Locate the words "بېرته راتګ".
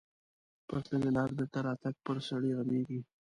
1.39-1.95